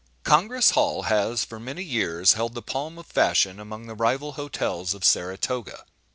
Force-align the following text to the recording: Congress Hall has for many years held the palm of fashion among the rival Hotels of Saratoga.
Congress 0.23 0.71
Hall 0.71 1.03
has 1.03 1.45
for 1.45 1.59
many 1.59 1.83
years 1.83 2.33
held 2.33 2.55
the 2.55 2.63
palm 2.63 2.97
of 2.97 3.05
fashion 3.05 3.59
among 3.59 3.85
the 3.85 3.93
rival 3.93 4.31
Hotels 4.31 4.95
of 4.95 5.05
Saratoga. 5.05 5.85